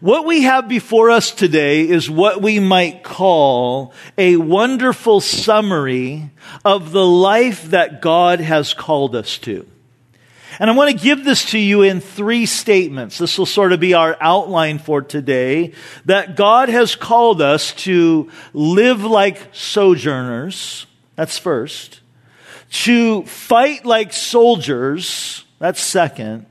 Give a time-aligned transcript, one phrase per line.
[0.00, 6.30] What we have before us today is what we might call a wonderful summary
[6.64, 9.66] of the life that God has called us to.
[10.60, 13.18] And I want to give this to you in three statements.
[13.18, 15.72] This will sort of be our outline for today
[16.04, 20.86] that God has called us to live like sojourners.
[21.16, 21.98] That's first.
[22.84, 25.44] To fight like soldiers.
[25.58, 26.46] That's second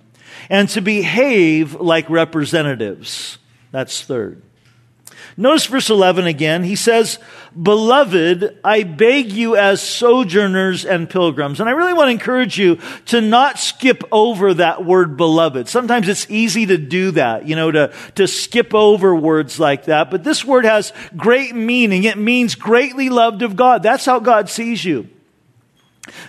[0.49, 3.37] and to behave like representatives.
[3.71, 4.41] That's third.
[5.39, 6.63] Notice verse 11 again.
[6.63, 7.19] He says,
[7.61, 11.59] Beloved, I beg you as sojourners and pilgrims.
[11.59, 15.67] And I really want to encourage you to not skip over that word beloved.
[15.67, 20.09] Sometimes it's easy to do that, you know, to, to skip over words like that.
[20.09, 22.03] But this word has great meaning.
[22.03, 23.83] It means greatly loved of God.
[23.83, 25.07] That's how God sees you.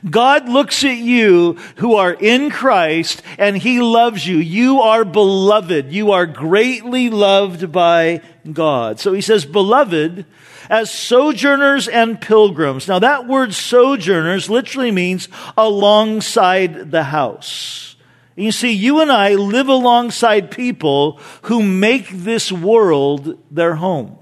[0.09, 4.38] God looks at you who are in Christ and he loves you.
[4.38, 5.92] You are beloved.
[5.92, 8.22] You are greatly loved by
[8.52, 9.00] God.
[9.00, 10.25] So he says, beloved,
[10.70, 12.89] as sojourners and pilgrims.
[12.89, 17.97] Now that word sojourners literally means alongside the house.
[18.36, 24.17] You see, you and I live alongside people who make this world their home.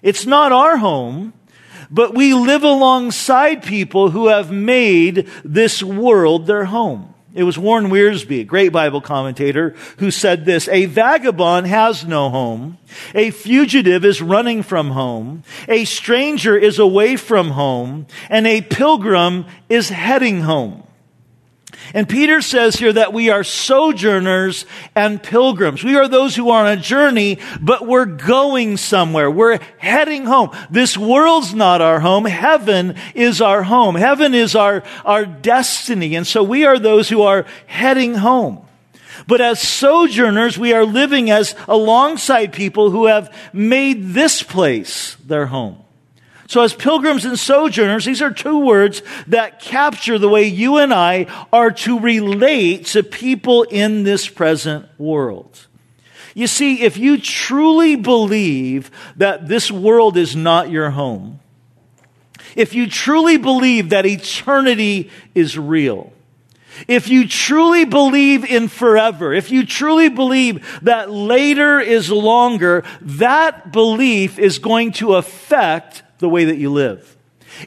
[0.00, 1.34] It's not our home
[1.92, 7.12] but we live alongside people who have made this world their home.
[7.34, 12.28] It was Warren Wiersbe, a great Bible commentator, who said this, a vagabond has no
[12.28, 12.78] home.
[13.14, 15.42] A fugitive is running from home.
[15.66, 18.06] A stranger is away from home.
[18.28, 20.81] And a pilgrim is heading home.
[21.94, 25.84] And Peter says here that we are sojourners and pilgrims.
[25.84, 29.30] We are those who are on a journey, but we're going somewhere.
[29.30, 30.50] We're heading home.
[30.70, 32.24] This world's not our home.
[32.24, 33.94] Heaven is our home.
[33.94, 36.14] Heaven is our, our destiny.
[36.14, 38.66] And so we are those who are heading home.
[39.26, 45.46] But as sojourners, we are living as alongside people who have made this place their
[45.46, 45.81] home.
[46.52, 50.92] So, as pilgrims and sojourners, these are two words that capture the way you and
[50.92, 55.66] I are to relate to people in this present world.
[56.34, 61.40] You see, if you truly believe that this world is not your home,
[62.54, 66.12] if you truly believe that eternity is real,
[66.86, 73.72] if you truly believe in forever, if you truly believe that later is longer, that
[73.72, 77.18] belief is going to affect the way that you live.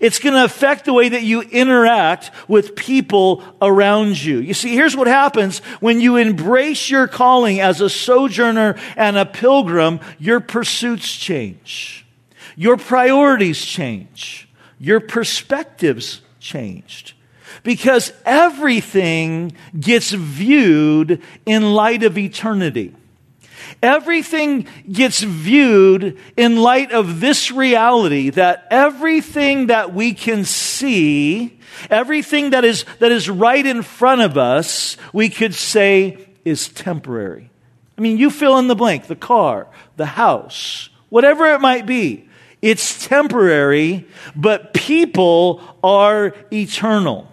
[0.02, 4.40] It's going to affect the way that you interact with people around you.
[4.40, 9.26] You see, here's what happens when you embrace your calling as a sojourner and a
[9.26, 12.06] pilgrim, your pursuits change.
[12.56, 14.50] Your priorities change.
[14.80, 17.14] Your perspectives changed.
[17.64, 22.96] Because everything gets viewed in light of eternity.
[23.86, 31.60] Everything gets viewed in light of this reality that everything that we can see,
[31.92, 37.52] everything that is, that is right in front of us, we could say is temporary.
[37.96, 42.28] I mean, you fill in the blank the car, the house, whatever it might be.
[42.64, 47.32] It's temporary, but people are eternal.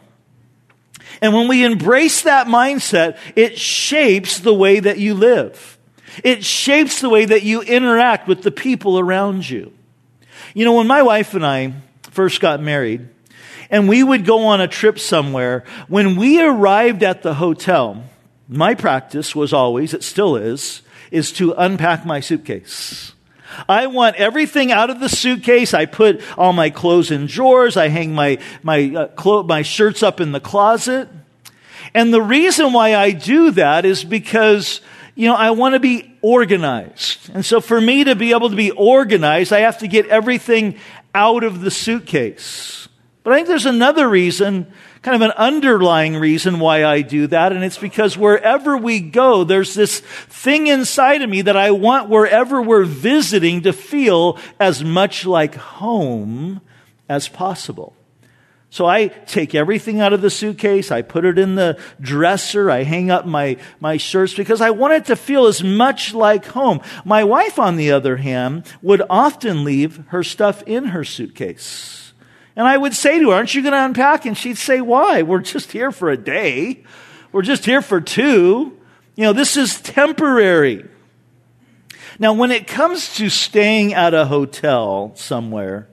[1.23, 5.72] And when we embrace that mindset, it shapes the way that you live.
[6.23, 9.73] It shapes the way that you interact with the people around you.
[10.55, 11.75] You know, when my wife and I
[12.11, 13.09] first got married,
[13.71, 18.05] and we would go on a trip somewhere, when we arrived at the hotel,
[18.49, 23.13] my practice was always, it still is, is to unpack my suitcase.
[23.69, 25.75] I want everything out of the suitcase.
[25.75, 27.77] I put all my clothes in drawers.
[27.77, 31.09] I hang my, my, uh, clo- my shirts up in the closet.
[31.95, 34.81] And the reason why I do that is because
[35.15, 37.31] you know, I want to be organized.
[37.35, 40.79] And so for me to be able to be organized, I have to get everything
[41.15, 42.89] out of the suitcase.
[43.23, 47.53] But I think there's another reason, kind of an underlying reason why I do that.
[47.53, 52.09] And it's because wherever we go, there's this thing inside of me that I want
[52.09, 56.63] wherever we're visiting to feel as much like home
[57.09, 57.95] as possible.
[58.73, 62.85] So I take everything out of the suitcase, I put it in the dresser, I
[62.85, 66.81] hang up my, my shirts because I want it to feel as much like home.
[67.05, 72.15] My wife, on the other hand, would often leave her stuff in her suitcase.
[72.57, 74.25] And I would say to her, Aren't you going to unpack?
[74.25, 75.21] And she'd say, Why?
[75.21, 76.83] We're just here for a day.
[77.31, 78.79] We're just here for two.
[79.17, 80.89] You know, this is temporary.
[82.19, 85.89] Now, when it comes to staying at a hotel somewhere,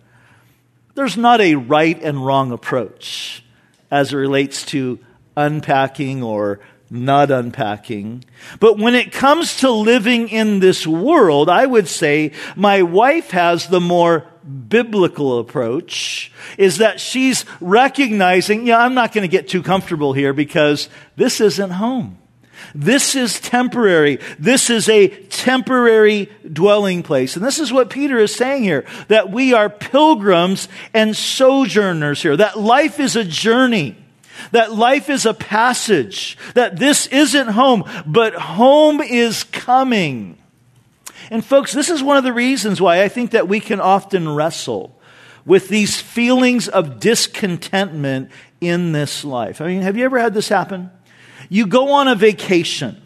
[1.00, 3.42] there's not a right and wrong approach
[3.90, 5.00] as it relates to
[5.38, 6.60] unpacking or
[6.90, 8.26] not unpacking.
[8.60, 13.68] But when it comes to living in this world, I would say my wife has
[13.68, 19.64] the more biblical approach is that she's recognizing, yeah, I'm not going to get too
[19.64, 22.19] comfortable here because this isn't home.
[22.76, 24.20] This is temporary.
[24.38, 27.36] This is a temporary dwelling place.
[27.36, 32.38] And this is what Peter is saying here that we are pilgrims and sojourners here,
[32.38, 33.96] that life is a journey.
[34.52, 40.38] That life is a passage, that this isn't home, but home is coming.
[41.30, 44.34] And folks, this is one of the reasons why I think that we can often
[44.34, 44.98] wrestle
[45.46, 48.32] with these feelings of discontentment
[48.62, 49.62] in this life.
[49.62, 50.92] I mean, have you ever had this happen?
[51.50, 53.02] You go on a vacation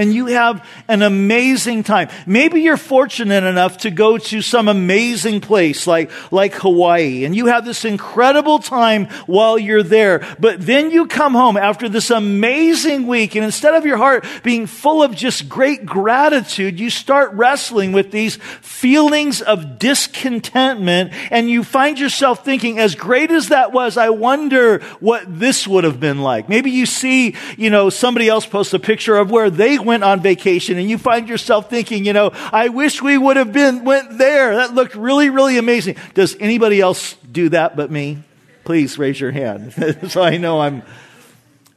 [0.00, 2.08] and you have an amazing time.
[2.26, 7.46] Maybe you're fortunate enough to go to some amazing place like, like Hawaii and you
[7.46, 10.26] have this incredible time while you're there.
[10.38, 14.66] But then you come home after this amazing week and instead of your heart being
[14.66, 21.62] full of just great gratitude, you start wrestling with these feelings of discontentment and you
[21.62, 26.22] find yourself thinking, as great as that was, I wonder what this would have been
[26.22, 26.48] like.
[26.48, 30.20] Maybe you see, you know, somebody else post a picture of where they went on
[30.20, 34.18] vacation and you find yourself thinking, you know, I wish we would have been, went
[34.18, 34.56] there.
[34.56, 35.96] That looked really, really amazing.
[36.14, 38.22] Does anybody else do that but me?
[38.64, 39.72] Please raise your hand
[40.08, 40.82] so I know I'm.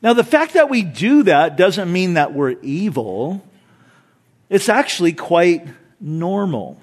[0.01, 3.43] Now, the fact that we do that doesn't mean that we're evil.
[4.49, 5.65] It's actually quite
[5.99, 6.79] normal.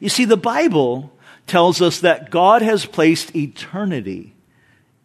[0.00, 1.12] You see, the Bible
[1.46, 4.34] tells us that God has placed eternity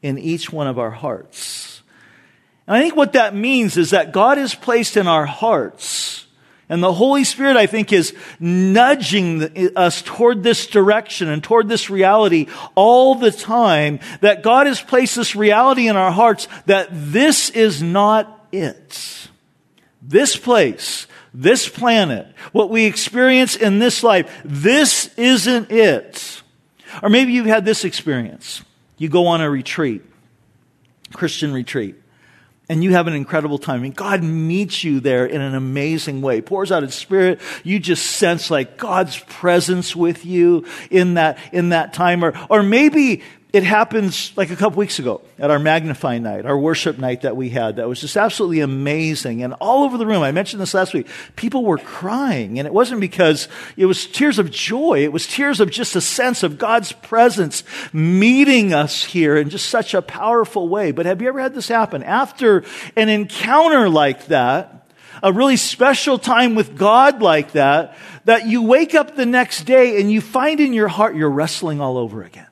[0.02, 1.69] in each one of our hearts.
[2.70, 6.28] And I think what that means is that God has placed in our hearts,
[6.70, 11.90] and the Holy Spirit, I think, is nudging us toward this direction and toward this
[11.90, 12.46] reality
[12.76, 17.82] all the time, that God has placed this reality in our hearts that this is
[17.82, 19.30] not it.
[20.00, 26.44] This place, this planet, what we experience in this life, this isn't it.
[27.02, 28.62] Or maybe you've had this experience.
[29.00, 30.04] You go on a retreat,
[31.14, 31.99] Christian retreat
[32.70, 33.82] and you have an incredible time.
[33.82, 37.42] Mean, God meets you there in an amazing way, pours out His Spirit.
[37.64, 42.24] You just sense like God's presence with you in that, in that time.
[42.24, 46.58] Or, or maybe it happens like a couple weeks ago at our Magnify night, our
[46.58, 47.78] worship night that we had.
[47.78, 49.42] That was just absolutely amazing.
[49.42, 52.60] And all over the room, I mentioned this last week, people were crying.
[52.60, 55.04] And it wasn't because it was tears of joy.
[55.04, 59.70] It was tears of just a sense of God's presence meeting us here in just
[59.70, 60.92] such a powerful way.
[60.92, 62.04] But have you ever had this happen?
[62.04, 62.64] After
[62.96, 64.88] an encounter like that,
[65.24, 70.00] a really special time with God like that, that you wake up the next day
[70.00, 72.46] and you find in your heart you're wrestling all over again.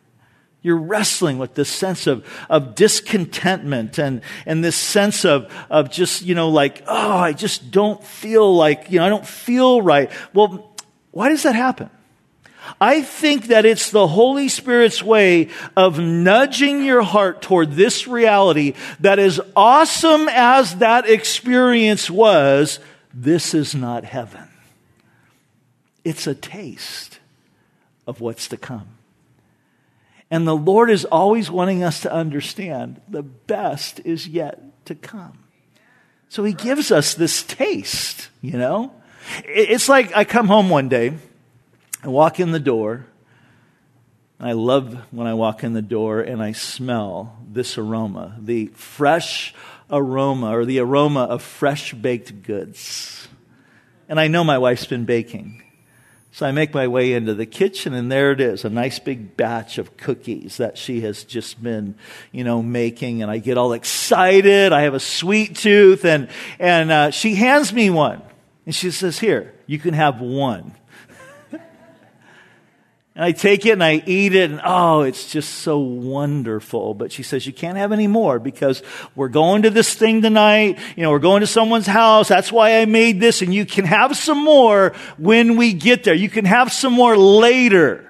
[0.68, 6.24] You're wrestling with this sense of, of discontentment and, and this sense of, of just,
[6.24, 10.12] you know, like, oh, I just don't feel like, you know, I don't feel right.
[10.34, 10.76] Well,
[11.12, 11.90] why does that happen?
[12.82, 18.74] I think that it's the Holy Spirit's way of nudging your heart toward this reality
[19.00, 22.80] that as awesome as that experience was,
[23.14, 24.50] this is not heaven.
[26.04, 27.20] It's a taste
[28.06, 28.97] of what's to come.
[30.30, 35.40] And the Lord is always wanting us to understand the best is yet to come.
[36.30, 38.94] So he gives us this taste, you know?
[39.46, 41.14] It's like I come home one day,
[42.04, 43.06] I walk in the door,
[44.40, 49.54] I love when I walk in the door and I smell this aroma, the fresh
[49.90, 53.28] aroma or the aroma of fresh baked goods.
[54.08, 55.64] And I know my wife's been baking.
[56.38, 59.36] So I make my way into the kitchen, and there it is a nice big
[59.36, 61.96] batch of cookies that she has just been,
[62.32, 63.24] you know, making.
[63.24, 64.72] And I get all excited.
[64.72, 66.30] I have a sweet tooth, and,
[66.60, 68.22] and uh, she hands me one.
[68.68, 70.76] And she says, Here, you can have one.
[73.18, 76.94] And I take it and I eat it, and oh, it's just so wonderful.
[76.94, 78.84] But she says, You can't have any more because
[79.16, 80.78] we're going to this thing tonight.
[80.96, 82.28] You know, we're going to someone's house.
[82.28, 86.14] That's why I made this, and you can have some more when we get there.
[86.14, 88.08] You can have some more later.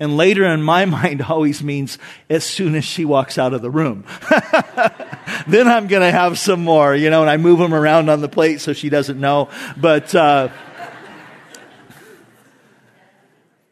[0.00, 1.98] And later in my mind always means
[2.28, 4.04] as soon as she walks out of the room.
[5.46, 8.20] then I'm going to have some more, you know, and I move them around on
[8.20, 9.48] the plate so she doesn't know.
[9.76, 10.48] But, uh,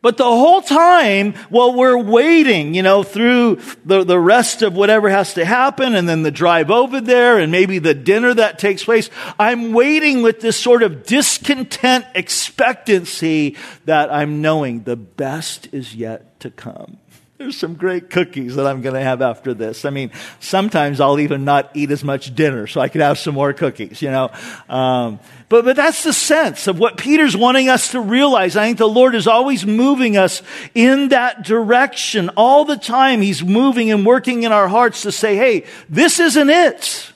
[0.02, 5.10] but the whole time, while we're waiting, you know, through the, the rest of whatever
[5.10, 8.82] has to happen and then the drive over there and maybe the dinner that takes
[8.82, 15.94] place, I'm waiting with this sort of discontent expectancy that I'm knowing the best is
[15.94, 16.96] yet to come.
[17.40, 19.86] There's some great cookies that I'm going to have after this.
[19.86, 23.32] I mean, sometimes I'll even not eat as much dinner so I could have some
[23.32, 24.30] more cookies, you know.
[24.68, 28.58] Um, but, but that's the sense of what Peter's wanting us to realize.
[28.58, 30.42] I think the Lord is always moving us
[30.74, 32.28] in that direction.
[32.36, 36.50] All the time, He's moving and working in our hearts to say, hey, this isn't
[36.50, 37.10] it.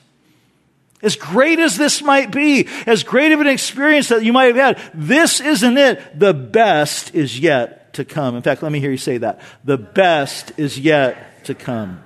[1.05, 4.55] As great as this might be, as great of an experience that you might have
[4.55, 6.19] had, this isn't it.
[6.19, 8.35] The best is yet to come.
[8.35, 9.39] In fact, let me hear you say that.
[9.63, 12.03] The best is yet to come.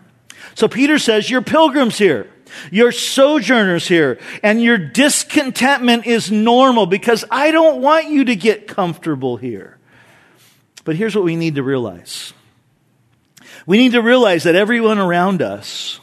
[0.54, 2.30] So Peter says, You're pilgrims here.
[2.72, 4.20] You're sojourners here.
[4.44, 9.78] And your discontentment is normal because I don't want you to get comfortable here.
[10.84, 12.34] But here's what we need to realize
[13.66, 15.99] we need to realize that everyone around us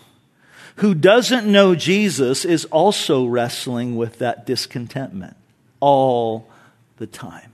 [0.77, 5.37] who doesn't know Jesus is also wrestling with that discontentment
[5.81, 6.49] all
[6.99, 7.53] the time.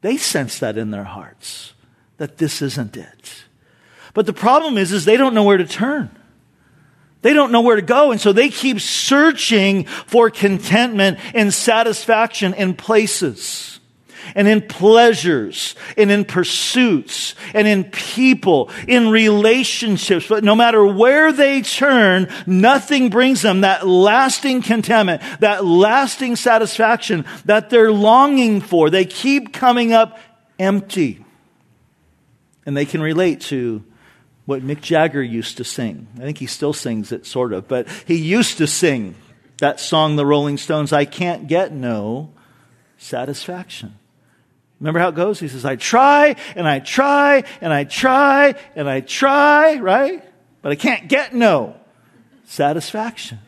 [0.00, 1.74] They sense that in their hearts,
[2.18, 3.44] that this isn't it.
[4.14, 6.10] But the problem is, is they don't know where to turn.
[7.22, 8.10] They don't know where to go.
[8.10, 13.78] And so they keep searching for contentment and satisfaction in places
[14.34, 20.26] and in pleasures and in pursuits and in people, in relationships.
[20.28, 27.24] But no matter where they turn, nothing brings them that lasting contentment, that lasting satisfaction
[27.44, 28.90] that they're longing for.
[28.90, 30.18] They keep coming up
[30.58, 31.24] empty.
[32.64, 33.82] And they can relate to
[34.44, 36.08] what Mick Jagger used to sing.
[36.16, 39.14] I think he still sings it, sort of, but he used to sing
[39.58, 42.32] that song, The Rolling Stones, I can't get no
[42.98, 43.96] satisfaction.
[44.82, 45.38] Remember how it goes?
[45.38, 50.24] He says, I try and I try and I try and I try, right?
[50.60, 51.76] But I can't get no
[52.46, 53.38] satisfaction.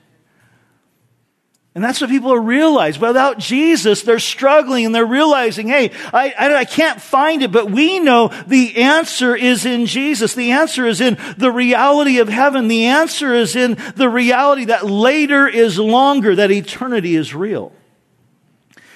[1.74, 3.00] And that's what people realize.
[3.00, 7.68] Without Jesus, they're struggling and they're realizing, hey, I, I, I, can't find it, but
[7.68, 10.34] we know the answer is in Jesus.
[10.34, 12.68] The answer is in the reality of heaven.
[12.68, 17.72] The answer is in the reality that later is longer, that eternity is real.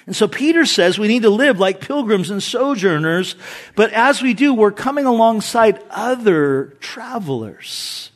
[0.09, 3.37] And so Peter says we need to live like pilgrims and sojourners,
[3.75, 8.11] but as we do, we're coming alongside other travelers.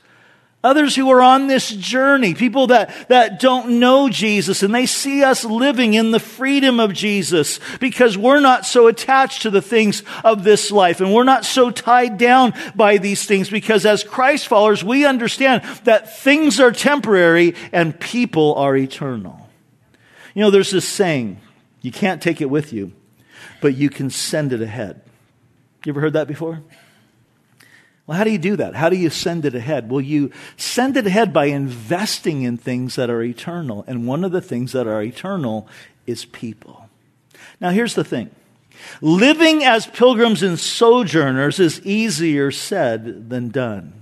[0.64, 5.22] Others who are on this journey, people that, that don't know Jesus and they see
[5.22, 10.02] us living in the freedom of Jesus because we're not so attached to the things
[10.24, 14.48] of this life and we're not so tied down by these things because as Christ
[14.48, 19.50] followers, we understand that things are temporary and people are eternal.
[20.32, 21.38] You know, there's this saying,
[21.82, 22.92] you can't take it with you,
[23.60, 25.02] but you can send it ahead.
[25.84, 26.62] You ever heard that before?
[28.06, 28.74] Well, how do you do that?
[28.74, 29.90] How do you send it ahead?
[29.90, 33.84] Well, you send it ahead by investing in things that are eternal.
[33.86, 35.68] And one of the things that are eternal
[36.06, 36.88] is people.
[37.60, 38.30] Now, here's the thing
[39.00, 44.01] living as pilgrims and sojourners is easier said than done.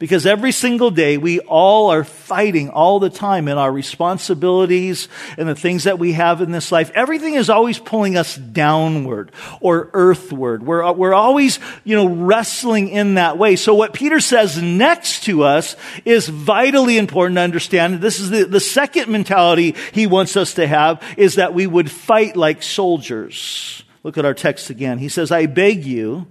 [0.00, 5.08] Because every single day we all are fighting all the time in our responsibilities
[5.38, 6.90] and the things that we have in this life.
[6.94, 10.64] Everything is always pulling us downward or earthward.
[10.64, 13.54] We're, we're always, you know, wrestling in that way.
[13.54, 18.00] So what Peter says next to us is vitally important to understand.
[18.00, 21.90] This is the, the second mentality he wants us to have is that we would
[21.90, 23.84] fight like soldiers.
[24.02, 24.98] Look at our text again.
[24.98, 26.26] He says, I beg you,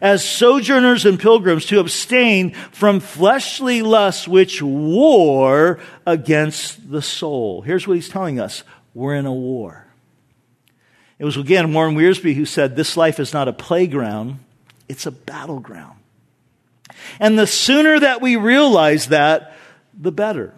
[0.00, 7.62] as sojourners and pilgrims to abstain from fleshly lusts which war against the soul.
[7.62, 8.62] Here's what he's telling us.
[8.94, 9.86] We're in a war.
[11.18, 14.38] It was again Warren Wiersbe who said, This life is not a playground,
[14.88, 15.98] it's a battleground.
[17.18, 19.54] And the sooner that we realize that,
[19.98, 20.54] the better.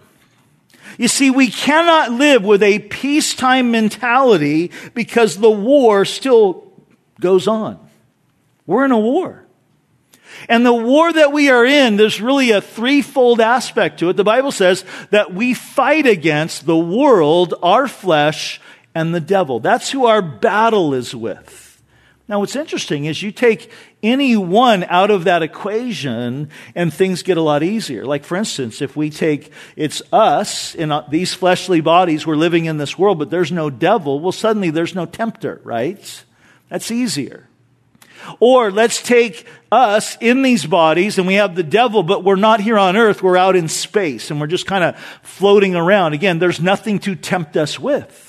[0.98, 6.70] You see, we cannot live with a peacetime mentality because the war still
[7.20, 7.78] goes on.
[8.66, 9.46] We're in a war.
[10.48, 14.16] And the war that we are in, there's really a threefold aspect to it.
[14.16, 18.60] The Bible says that we fight against the world, our flesh,
[18.94, 19.60] and the devil.
[19.60, 21.62] That's who our battle is with.
[22.28, 23.70] Now, what's interesting is you take
[24.02, 28.06] any one out of that equation and things get a lot easier.
[28.06, 32.64] Like, for instance, if we take it's us in uh, these fleshly bodies, we're living
[32.64, 36.24] in this world, but there's no devil, well, suddenly there's no tempter, right?
[36.68, 37.48] That's easier.
[38.40, 42.60] Or let's take us in these bodies and we have the devil, but we're not
[42.60, 43.22] here on earth.
[43.22, 46.12] We're out in space and we're just kind of floating around.
[46.12, 48.21] Again, there's nothing to tempt us with.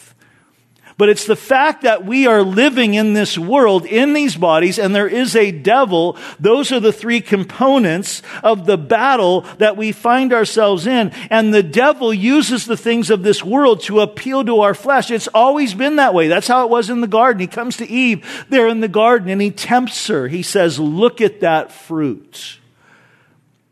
[0.97, 4.93] But it's the fact that we are living in this world, in these bodies, and
[4.93, 6.17] there is a devil.
[6.39, 11.12] Those are the three components of the battle that we find ourselves in.
[11.29, 15.09] And the devil uses the things of this world to appeal to our flesh.
[15.09, 16.27] It's always been that way.
[16.27, 17.39] That's how it was in the garden.
[17.39, 20.27] He comes to Eve there in the garden and he tempts her.
[20.27, 22.59] He says, look at that fruit.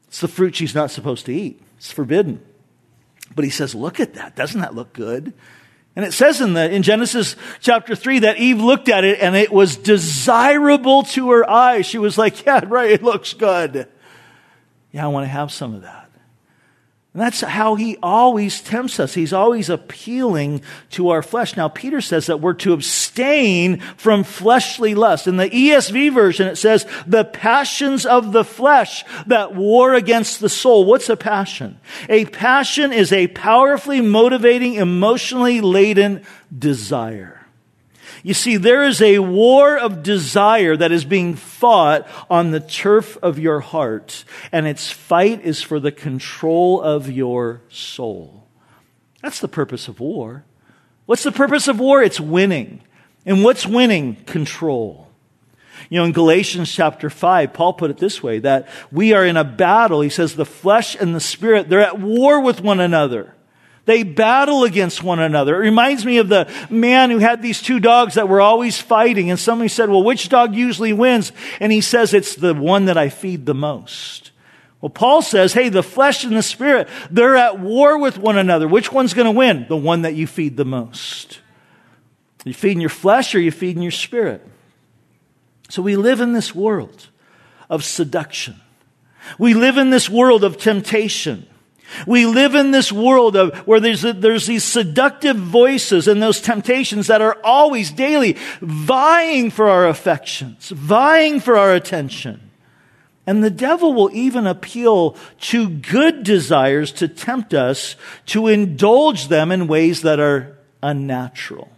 [0.07, 1.61] It's the fruit she's not supposed to eat.
[1.77, 2.41] It's forbidden.
[3.35, 4.35] But he says, look at that.
[4.35, 5.33] Doesn't that look good?
[5.95, 9.35] And it says in, the, in Genesis chapter 3 that Eve looked at it and
[9.35, 11.85] it was desirable to her eyes.
[11.85, 13.87] She was like, yeah, right, it looks good.
[14.91, 16.00] Yeah, I want to have some of that.
[17.13, 19.13] And that's how he always tempts us.
[19.13, 21.57] He's always appealing to our flesh.
[21.57, 25.27] Now, Peter says that we're to abstain from fleshly lust.
[25.27, 30.47] In the ESV version, it says the passions of the flesh that war against the
[30.47, 30.85] soul.
[30.85, 31.81] What's a passion?
[32.07, 36.23] A passion is a powerfully motivating, emotionally laden
[36.57, 37.40] desire.
[38.23, 43.17] You see, there is a war of desire that is being fought on the turf
[43.23, 48.47] of your heart, and its fight is for the control of your soul.
[49.21, 50.45] That's the purpose of war.
[51.05, 52.01] What's the purpose of war?
[52.01, 52.81] It's winning.
[53.25, 54.15] And what's winning?
[54.25, 55.07] Control.
[55.89, 59.35] You know, in Galatians chapter 5, Paul put it this way that we are in
[59.35, 60.01] a battle.
[60.01, 63.35] He says the flesh and the spirit, they're at war with one another.
[63.85, 65.55] They battle against one another.
[65.55, 69.31] It reminds me of the man who had these two dogs that were always fighting.
[69.31, 71.31] And somebody said, Well, which dog usually wins?
[71.59, 74.31] And he says, It's the one that I feed the most.
[74.81, 78.67] Well, Paul says, Hey, the flesh and the spirit, they're at war with one another.
[78.67, 79.65] Which one's going to win?
[79.67, 81.39] The one that you feed the most.
[82.45, 84.47] Are you feeding your flesh or are you feeding your spirit?
[85.69, 87.07] So we live in this world
[87.69, 88.59] of seduction.
[89.39, 91.47] We live in this world of temptation.
[92.07, 97.07] We live in this world of where there's, there's these seductive voices and those temptations
[97.07, 102.51] that are always daily vying for our affections, vying for our attention.
[103.27, 107.95] And the devil will even appeal to good desires to tempt us
[108.27, 111.69] to indulge them in ways that are unnatural.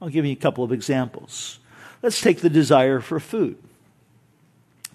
[0.00, 1.58] I'll give you a couple of examples.
[2.02, 3.58] Let's take the desire for food.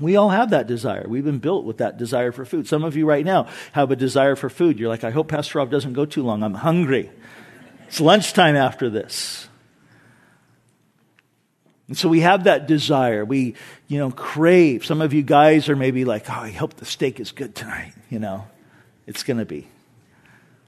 [0.02, 1.06] We all have that desire.
[1.08, 2.68] We've been built with that desire for food.
[2.68, 4.80] Some of you right now have a desire for food.
[4.80, 6.44] You're like, I hope Pastor Rob doesn't go too long.
[6.44, 7.12] I'm hungry.
[7.88, 9.48] It's lunchtime after this.
[11.88, 13.26] And so we have that desire.
[13.26, 13.56] We,
[13.88, 14.86] you know, crave.
[14.86, 17.94] Some of you guys are maybe like, oh, I hope the steak is good tonight.
[18.10, 18.48] You know,
[19.06, 19.68] it's going to be.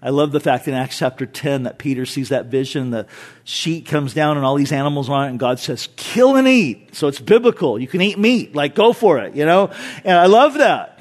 [0.04, 2.90] I love the fact in Acts chapter 10 that Peter sees that vision.
[2.90, 3.08] The
[3.46, 6.46] sheet comes down and all these animals are on it, and God says, kill and
[6.46, 6.94] eat.
[6.94, 7.80] So it's biblical.
[7.80, 8.54] You can eat meat.
[8.54, 9.72] Like, go for it, you know?
[10.04, 11.00] And I love that.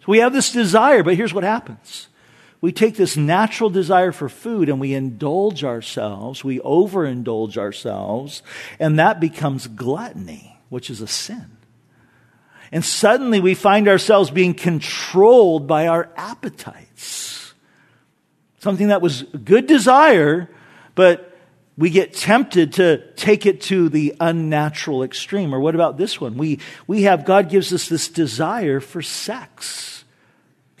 [0.00, 2.08] So we have this desire, but here's what happens.
[2.62, 8.42] We take this natural desire for food and we indulge ourselves, we overindulge ourselves,
[8.78, 11.58] and that becomes gluttony, which is a sin.
[12.72, 17.29] And suddenly we find ourselves being controlled by our appetites
[18.60, 20.48] something that was a good desire,
[20.94, 21.36] but
[21.76, 25.54] we get tempted to take it to the unnatural extreme.
[25.54, 26.36] Or what about this one?
[26.36, 29.99] We, we have, God gives us this desire for sex.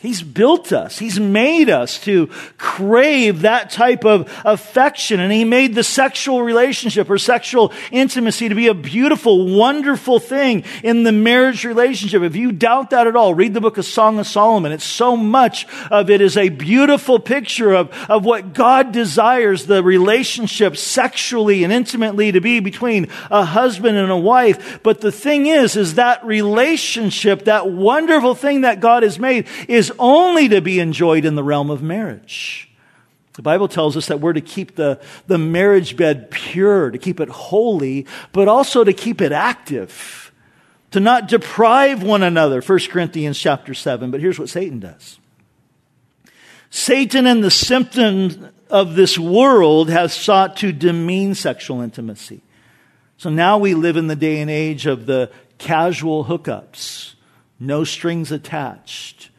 [0.00, 0.98] He's built us.
[0.98, 5.20] He's made us to crave that type of affection.
[5.20, 10.64] And He made the sexual relationship or sexual intimacy to be a beautiful, wonderful thing
[10.82, 12.22] in the marriage relationship.
[12.22, 14.72] If you doubt that at all, read the book of Song of Solomon.
[14.72, 19.82] It's so much of it is a beautiful picture of, of what God desires the
[19.82, 24.82] relationship sexually and intimately to be between a husband and a wife.
[24.82, 29.89] But the thing is, is that relationship, that wonderful thing that God has made is
[29.98, 32.70] only to be enjoyed in the realm of marriage.
[33.34, 37.20] The Bible tells us that we're to keep the, the marriage bed pure, to keep
[37.20, 40.32] it holy, but also to keep it active,
[40.90, 42.60] to not deprive one another.
[42.60, 44.10] 1 Corinthians chapter 7.
[44.10, 45.18] But here's what Satan does.
[46.70, 52.42] Satan and the symptoms of this world has sought to demean sexual intimacy.
[53.16, 57.14] So now we live in the day and age of the casual hookups,
[57.58, 59.30] no strings attached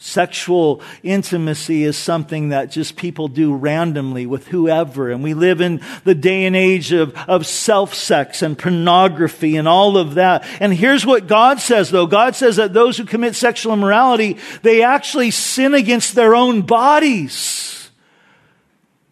[0.00, 5.10] Sexual intimacy is something that just people do randomly with whoever.
[5.10, 9.66] And we live in the day and age of, of self sex and pornography and
[9.66, 10.46] all of that.
[10.60, 12.06] And here's what God says though.
[12.06, 17.90] God says that those who commit sexual immorality, they actually sin against their own bodies.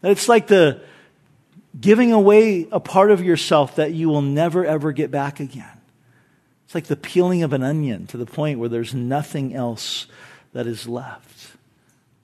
[0.05, 0.83] It's like the
[1.79, 5.67] giving away a part of yourself that you will never ever get back again.
[6.65, 10.07] It's like the peeling of an onion to the point where there's nothing else
[10.53, 11.53] that is left.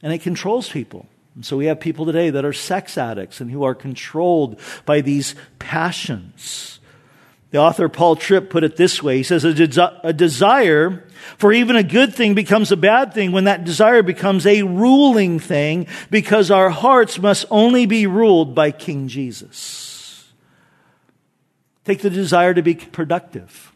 [0.03, 1.07] And it controls people.
[1.35, 5.01] And so we have people today that are sex addicts and who are controlled by
[5.01, 6.81] these passions.
[7.51, 9.19] The author Paul Tripp put it this way.
[9.19, 11.05] He says, a, a desire
[11.39, 15.39] for even a good thing becomes a bad thing when that desire becomes a ruling
[15.39, 20.33] thing because our hearts must only be ruled by King Jesus.
[21.85, 23.72] Take the desire to be productive.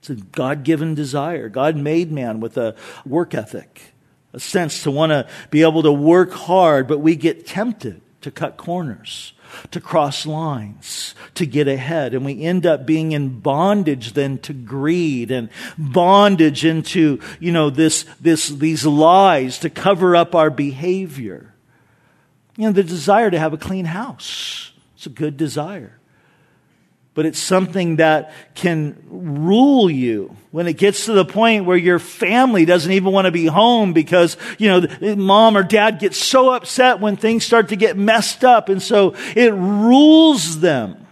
[0.00, 1.48] It's a God given desire.
[1.48, 2.74] God made man with a
[3.06, 3.94] work ethic,
[4.32, 8.30] a sense to want to be able to work hard, but we get tempted to
[8.30, 9.34] cut corners
[9.70, 12.14] to cross lines, to get ahead.
[12.14, 17.70] And we end up being in bondage then to greed and bondage into, you know,
[17.70, 21.54] this, this, these lies to cover up our behavior.
[22.56, 24.72] You know, the desire to have a clean house.
[24.96, 25.99] It's a good desire
[27.14, 31.98] but it's something that can rule you when it gets to the point where your
[31.98, 36.50] family doesn't even want to be home because, you know, mom or dad gets so
[36.50, 38.68] upset when things start to get messed up.
[38.68, 41.06] And so it rules them.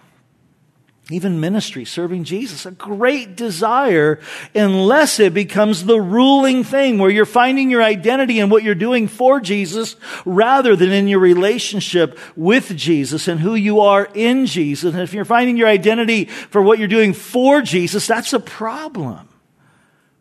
[1.11, 4.21] Even ministry, serving Jesus, a great desire
[4.55, 9.09] unless it becomes the ruling thing where you're finding your identity in what you're doing
[9.09, 14.93] for Jesus rather than in your relationship with Jesus and who you are in Jesus.
[14.93, 19.28] And if you're finding your identity for what you're doing for Jesus, that's a problem.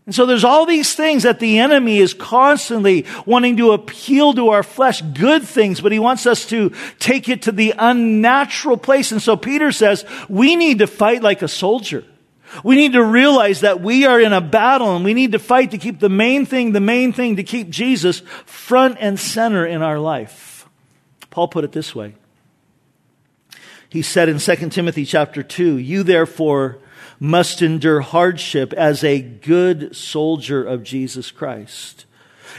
[0.07, 4.49] And so there's all these things that the enemy is constantly wanting to appeal to
[4.49, 9.11] our flesh, good things, but he wants us to take it to the unnatural place.
[9.11, 12.05] And so Peter says, we need to fight like a soldier.
[12.63, 15.71] We need to realize that we are in a battle and we need to fight
[15.71, 19.81] to keep the main thing, the main thing, to keep Jesus front and center in
[19.81, 20.69] our life.
[21.29, 22.15] Paul put it this way.
[23.89, 26.79] He said in 2 Timothy chapter 2, you therefore
[27.19, 32.05] must endure hardship as a good soldier of Jesus Christ.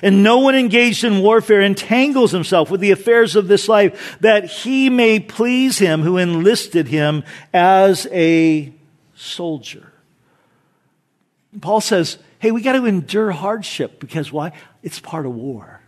[0.02, 4.44] And no one engaged in warfare entangles himself with the affairs of this life that
[4.44, 8.72] he may please him who enlisted him as a
[9.14, 9.92] soldier.
[11.60, 14.52] Paul says, hey, we got to endure hardship because why?
[14.82, 15.80] It's part of war.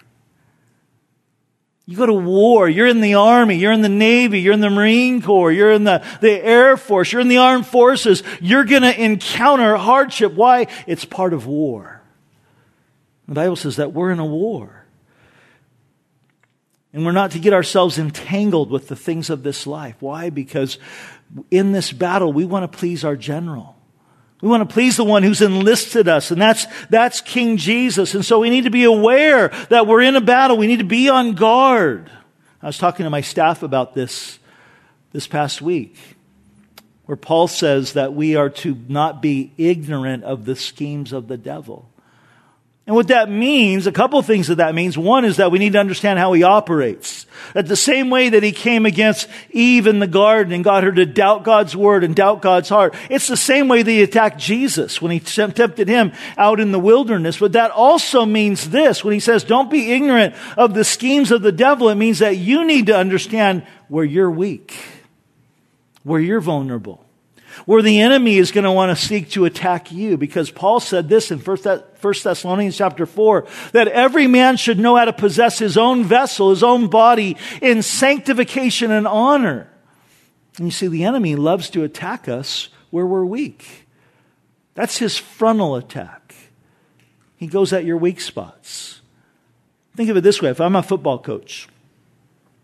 [1.87, 4.71] You go to war, you're in the army, you're in the navy, you're in the
[4.71, 8.23] marine corps, you're in the, the air force, you're in the armed forces.
[8.41, 10.33] You're going to encounter hardship.
[10.33, 10.69] Why?
[10.87, 12.01] It's part of war.
[13.27, 14.85] The Bible says that we're in a war.
[16.93, 19.97] And we're not to get ourselves entangled with the things of this life.
[20.01, 20.31] Why?
[20.31, 20.79] Because
[21.51, 23.80] in this battle, we want to please our general.
[24.43, 28.15] We want to please the one who's enlisted us, and that's, that's King Jesus.
[28.15, 30.57] And so we need to be aware that we're in a battle.
[30.57, 32.11] We need to be on guard.
[32.63, 34.39] I was talking to my staff about this
[35.13, 35.97] this past week,
[37.07, 41.37] where Paul says that we are to not be ignorant of the schemes of the
[41.37, 41.90] devil.
[42.87, 44.99] And what that means, a couple of things that that means.
[44.99, 47.27] One is that we need to understand how he operates.
[47.55, 50.91] That the same way that he came against Eve in the garden and got her
[50.91, 54.39] to doubt God's word and doubt God's heart, it's the same way that he attacked
[54.39, 57.39] Jesus when he tempted him out in the wilderness.
[57.39, 59.05] But that also means this.
[59.05, 62.39] When he says, don't be ignorant of the schemes of the devil, it means that
[62.39, 64.75] you need to understand where you're weak,
[66.03, 67.05] where you're vulnerable
[67.67, 71.09] where the enemy is going to want to seek to attack you because Paul said
[71.09, 71.59] this in 1
[72.01, 76.63] Thessalonians chapter 4 that every man should know how to possess his own vessel, his
[76.63, 79.71] own body in sanctification and honor.
[80.57, 83.87] And you see, the enemy loves to attack us where we're weak.
[84.75, 86.35] That's his frontal attack.
[87.37, 89.01] He goes at your weak spots.
[89.97, 91.69] Think of it this way if I'm a football coach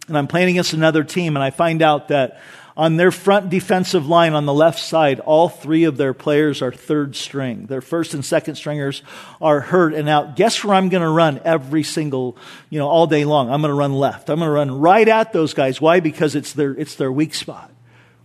[0.09, 2.41] and I'm playing against another team and I find out that
[2.77, 6.71] on their front defensive line on the left side, all three of their players are
[6.71, 7.67] third string.
[7.67, 9.03] Their first and second stringers
[9.41, 10.37] are hurt and out.
[10.37, 12.37] Guess where I'm going to run every single,
[12.69, 13.51] you know, all day long?
[13.51, 14.29] I'm going to run left.
[14.29, 15.81] I'm going to run right at those guys.
[15.81, 16.01] Why?
[16.01, 17.71] Because it's their, it's their weak spot.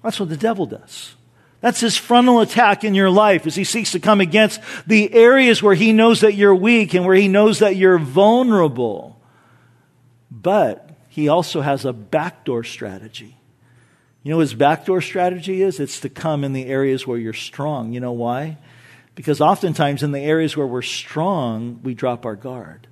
[0.03, 1.15] That's what the devil does.
[1.61, 5.63] That's his frontal attack in your life as he seeks to come against the areas
[5.63, 9.21] where he knows that you're weak and where he knows that you're vulnerable.
[10.29, 13.37] But he also has a backdoor strategy.
[14.23, 15.79] You know his backdoor strategy is?
[15.79, 17.91] It's to come in the areas where you're strong.
[17.91, 18.57] You know why?
[19.15, 22.87] Because oftentimes in the areas where we're strong, we drop our guard.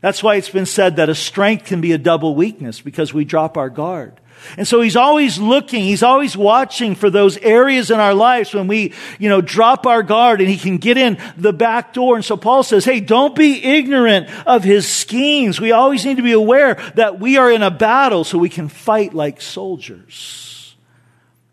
[0.00, 3.24] That's why it's been said that a strength can be a double weakness because we
[3.24, 4.20] drop our guard.
[4.58, 8.66] And so he's always looking, he's always watching for those areas in our lives when
[8.66, 12.16] we, you know, drop our guard and he can get in the back door.
[12.16, 15.58] And so Paul says, hey, don't be ignorant of his schemes.
[15.58, 18.68] We always need to be aware that we are in a battle so we can
[18.68, 20.45] fight like soldiers.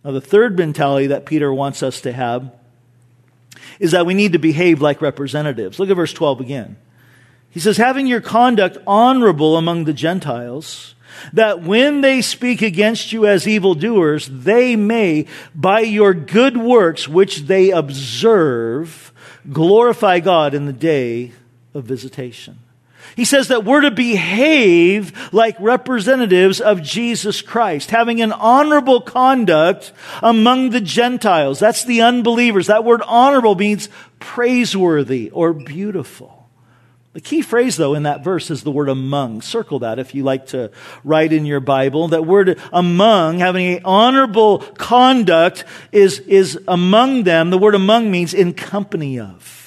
[0.03, 2.51] Now, the third mentality that Peter wants us to have
[3.79, 5.79] is that we need to behave like representatives.
[5.79, 6.77] Look at verse 12 again.
[7.49, 10.95] He says, having your conduct honorable among the Gentiles,
[11.31, 17.41] that when they speak against you as evildoers, they may, by your good works which
[17.41, 19.13] they observe,
[19.51, 21.31] glorify God in the day
[21.73, 22.59] of visitation.
[23.15, 29.91] He says that we're to behave like representatives of Jesus Christ, having an honorable conduct
[30.21, 31.59] among the Gentiles.
[31.59, 32.67] That's the unbelievers.
[32.67, 36.43] That word honorable means praiseworthy or beautiful.
[37.13, 39.43] The key phrase, though, in that verse is the word among.
[39.43, 40.71] Circle that if you like to
[41.03, 42.07] write in your Bible.
[42.07, 47.51] That word among, having an honorable conduct, is, is among them.
[47.51, 49.62] The word among means in company of.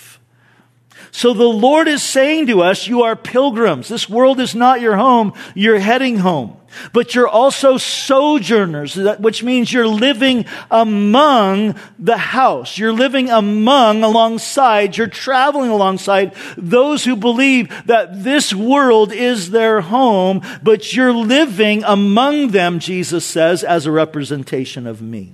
[1.11, 3.88] So the Lord is saying to us, you are pilgrims.
[3.88, 5.33] This world is not your home.
[5.55, 6.57] You're heading home.
[6.92, 12.77] But you're also sojourners, which means you're living among the house.
[12.77, 19.81] You're living among, alongside, you're traveling alongside those who believe that this world is their
[19.81, 25.33] home, but you're living among them, Jesus says, as a representation of me.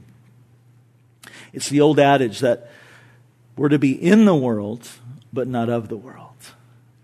[1.53, 2.71] It's the old adage that
[3.57, 4.89] we're to be in the world,
[5.33, 6.37] but not of the world.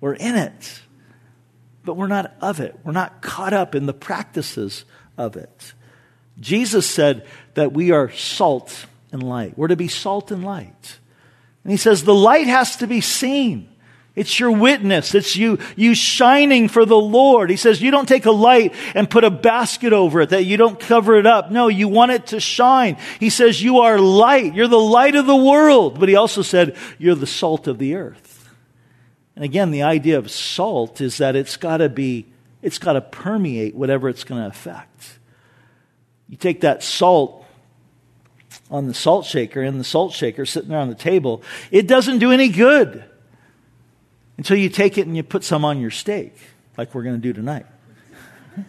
[0.00, 0.82] We're in it,
[1.84, 2.78] but we're not of it.
[2.84, 4.84] We're not caught up in the practices
[5.16, 5.72] of it.
[6.38, 9.56] Jesus said that we are salt and light.
[9.56, 10.98] We're to be salt and light.
[11.64, 13.68] And he says the light has to be seen.
[14.18, 15.14] It's your witness.
[15.14, 17.50] It's you, you shining for the Lord.
[17.50, 20.56] He says you don't take a light and put a basket over it, that you
[20.56, 21.52] don't cover it up.
[21.52, 22.96] No, you want it to shine.
[23.20, 24.56] He says you are light.
[24.56, 26.00] You're the light of the world.
[26.00, 28.50] But he also said you're the salt of the earth.
[29.36, 32.26] And again, the idea of salt is that it's got to be,
[32.60, 35.16] it's got to permeate whatever it's going to affect.
[36.28, 37.46] You take that salt
[38.68, 42.18] on the salt shaker and the salt shaker sitting there on the table, it doesn't
[42.18, 43.04] do any good
[44.38, 46.34] until you take it and you put some on your steak,
[46.78, 47.66] like we're going to do tonight.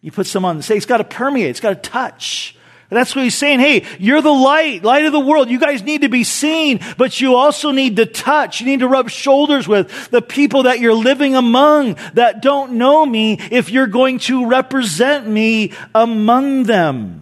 [0.00, 0.78] you put some on the steak.
[0.78, 1.50] It's got to permeate.
[1.50, 2.56] It's got to touch.
[2.90, 3.60] And that's what he's saying.
[3.60, 5.48] Hey, you're the light, light of the world.
[5.48, 8.60] You guys need to be seen, but you also need to touch.
[8.60, 13.06] You need to rub shoulders with the people that you're living among that don't know
[13.06, 17.19] me if you're going to represent me among them.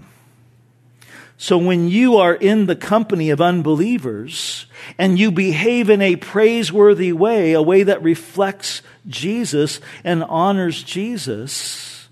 [1.40, 4.66] So when you are in the company of unbelievers
[4.98, 12.08] and you behave in a praiseworthy way, a way that reflects Jesus and honors Jesus,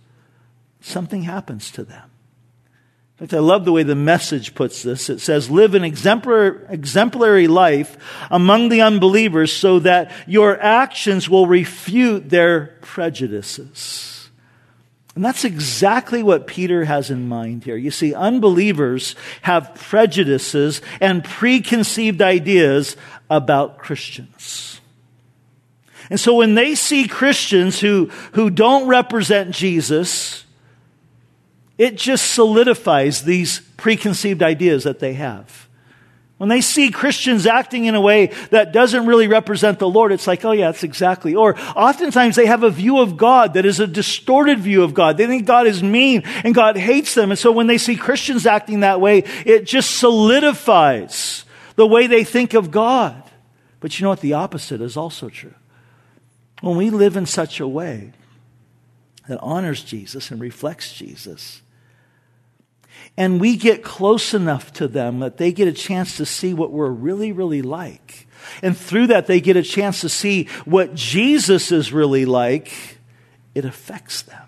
[0.81, 2.09] something happens to them.
[3.19, 5.11] In fact, I love the way the message puts this.
[5.11, 7.97] It says, live an exemplary, life
[8.31, 14.16] among the unbelievers so that your actions will refute their prejudices.
[15.17, 17.77] And that's exactly what Peter has in mind here.
[17.77, 22.99] You see, unbelievers have prejudices and preconceived ideas
[23.31, 24.79] about Christians.
[26.11, 30.45] And so when they see Christians who, who don't represent Jesus,
[31.79, 35.67] it just solidifies these preconceived ideas that they have.
[36.39, 40.27] When they see Christians acting in a way that doesn't really represent the Lord, it's
[40.27, 41.35] like, oh yeah, that's exactly.
[41.35, 45.17] Or oftentimes they have a view of God that is a distorted view of God.
[45.17, 47.31] They think God is mean and God hates them.
[47.31, 51.47] And so when they see Christians acting that way, it just solidifies
[51.77, 53.23] the way they think of God.
[53.81, 54.21] But you know what?
[54.21, 55.55] The opposite is also true.
[56.61, 58.13] When we live in such a way
[59.27, 61.63] that honors Jesus and reflects Jesus,
[63.17, 66.71] and we get close enough to them that they get a chance to see what
[66.71, 68.27] we're really, really like.
[68.63, 72.99] And through that, they get a chance to see what Jesus is really like.
[73.55, 74.46] It affects them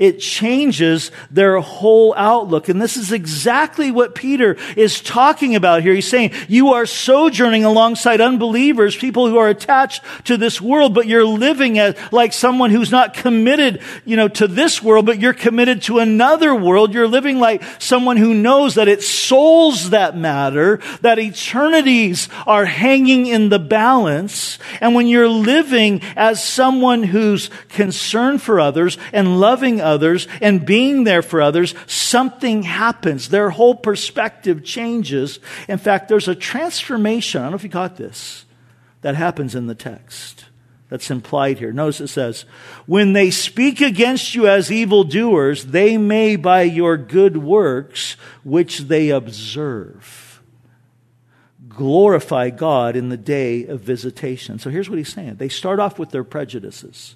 [0.00, 2.70] it changes their whole outlook.
[2.70, 5.94] And this is exactly what Peter is talking about here.
[5.94, 11.06] He's saying, you are sojourning alongside unbelievers, people who are attached to this world, but
[11.06, 15.34] you're living as, like someone who's not committed, you know, to this world, but you're
[15.34, 16.94] committed to another world.
[16.94, 23.26] You're living like someone who knows that it's souls that matter, that eternities are hanging
[23.26, 24.58] in the balance.
[24.80, 30.64] And when you're living as someone who's concerned for others and loving others, others and
[30.64, 33.28] being there for others, something happens.
[33.28, 35.38] Their whole perspective changes.
[35.68, 37.40] In fact, there's a transformation.
[37.40, 38.44] I don't know if you got this.
[39.02, 40.46] That happens in the text.
[40.90, 41.72] That's implied here.
[41.72, 42.44] Notice it says,
[42.86, 49.10] When they speak against you as evildoers, they may by your good works, which they
[49.10, 50.42] observe,
[51.68, 54.58] glorify God in the day of visitation.
[54.58, 55.36] So here's what he's saying.
[55.36, 57.14] They start off with their prejudices.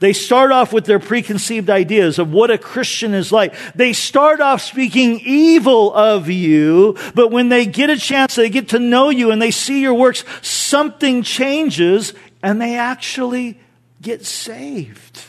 [0.00, 3.54] They start off with their preconceived ideas of what a Christian is like.
[3.74, 8.70] They start off speaking evil of you, but when they get a chance, they get
[8.70, 13.58] to know you and they see your works, something changes and they actually
[14.02, 15.22] get saved.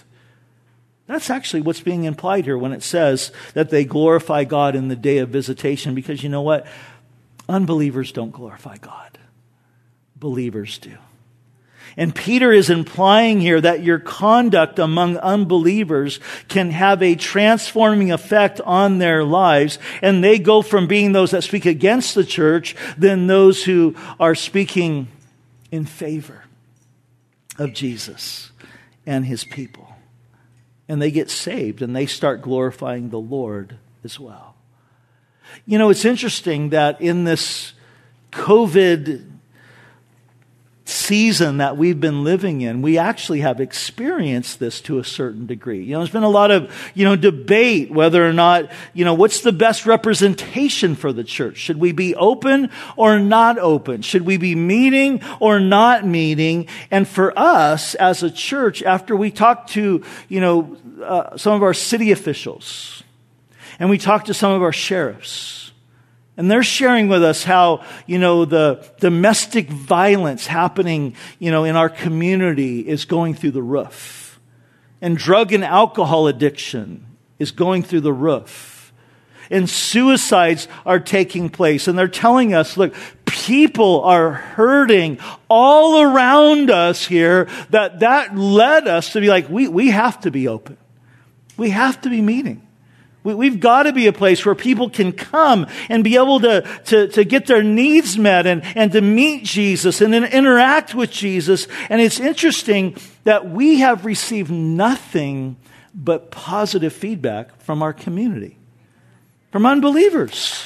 [1.08, 4.96] That's actually what's being implied here when it says that they glorify God in the
[4.96, 6.66] day of visitation, because you know what?
[7.48, 9.20] Unbelievers don't glorify God,
[10.16, 10.98] believers do.
[11.98, 18.60] And Peter is implying here that your conduct among unbelievers can have a transforming effect
[18.62, 19.80] on their lives.
[20.02, 24.36] And they go from being those that speak against the church than those who are
[24.36, 25.08] speaking
[25.72, 26.44] in favor
[27.58, 28.52] of Jesus
[29.06, 29.96] and his people.
[30.90, 34.56] And they get saved and they start glorifying the Lord as well.
[35.66, 37.74] You know, it's interesting that in this
[38.32, 39.35] COVID
[41.06, 45.84] season that we've been living in, we actually have experienced this to a certain degree.
[45.84, 49.14] You know, there's been a lot of, you know, debate whether or not, you know,
[49.14, 51.58] what's the best representation for the church?
[51.58, 54.02] Should we be open or not open?
[54.02, 56.68] Should we be meeting or not meeting?
[56.90, 61.64] And for us as a church, after we talk to, you know, uh, some of
[61.64, 63.04] our city officials
[63.80, 65.65] and we talk to some of our sheriffs,
[66.38, 71.76] and they're sharing with us how, you know, the domestic violence happening, you know, in
[71.76, 74.40] our community is going through the roof.
[75.02, 77.06] And drug and alcohol addiction
[77.40, 78.94] is going through the roof.
[79.50, 81.88] And suicides are taking place.
[81.88, 82.94] And they're telling us, look,
[83.26, 85.20] people are hurting
[85.50, 90.32] all around us here that that led us to be like, we, we have to
[90.32, 90.78] be open.
[91.56, 92.65] We have to be meeting.
[93.26, 96.62] We, have got to be a place where people can come and be able to,
[96.86, 101.10] to, to get their needs met and, and to meet Jesus and then interact with
[101.10, 101.68] Jesus.
[101.90, 105.58] And it's interesting that we have received nothing
[105.96, 108.60] but positive feedback from our community,
[109.52, 110.64] from unbelievers.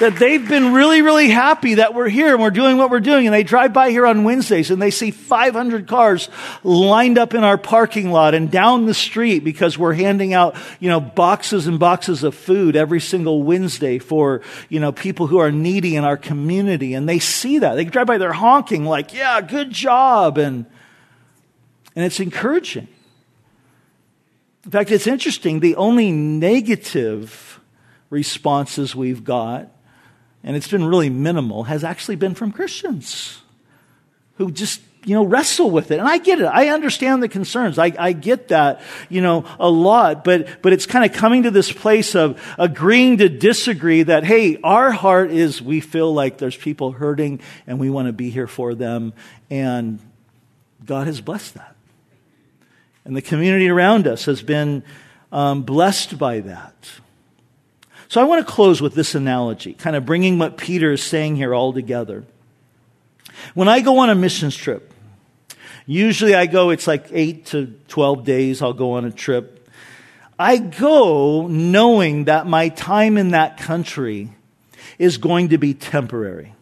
[0.00, 3.26] That they've been really, really happy that we're here and we're doing what we're doing.
[3.26, 6.28] And they drive by here on Wednesdays and they see 500 cars
[6.62, 10.88] lined up in our parking lot and down the street because we're handing out, you
[10.88, 15.50] know, boxes and boxes of food every single Wednesday for, you know, people who are
[15.50, 16.94] needy in our community.
[16.94, 17.74] And they see that.
[17.74, 20.38] They drive by, they're honking like, yeah, good job.
[20.38, 20.66] And,
[21.96, 22.88] and it's encouraging.
[24.64, 25.60] In fact, it's interesting.
[25.60, 27.60] The only negative
[28.10, 29.72] responses we've got
[30.42, 33.40] and it's been really minimal, has actually been from Christians
[34.36, 35.98] who just you know, wrestle with it.
[35.98, 36.44] And I get it.
[36.44, 37.78] I understand the concerns.
[37.78, 40.24] I, I get that, you know, a lot.
[40.24, 44.58] But, but it's kind of coming to this place of agreeing to disagree that, hey,
[44.62, 48.46] our heart is we feel like there's people hurting and we want to be here
[48.46, 49.14] for them.
[49.48, 49.98] And
[50.84, 51.74] God has blessed that.
[53.04, 54.82] And the community around us has been
[55.32, 56.74] um, blessed by that.
[58.08, 61.36] So I want to close with this analogy, kind of bringing what Peter is saying
[61.36, 62.24] here all together.
[63.54, 64.92] When I go on a missions trip,
[65.86, 69.68] usually I go, it's like 8 to 12 days, I'll go on a trip.
[70.38, 74.30] I go knowing that my time in that country
[74.98, 76.54] is going to be temporary.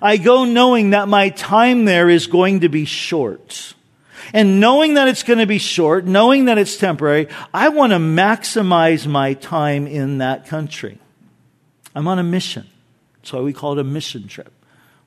[0.00, 3.74] I go knowing that my time there is going to be short.
[4.32, 7.98] And knowing that it's going to be short, knowing that it's temporary, I want to
[7.98, 10.98] maximize my time in that country.
[11.94, 12.66] I'm on a mission.
[13.16, 14.52] That's why we call it a mission trip.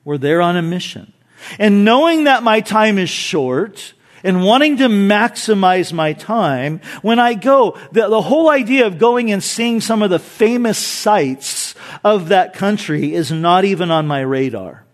[0.04, 1.12] We're there on a mission.
[1.58, 7.34] And knowing that my time is short, and wanting to maximize my time, when I
[7.34, 12.28] go, the, the, whole idea of going and seeing some of the famous sites of
[12.28, 14.84] that country is not even on my radar.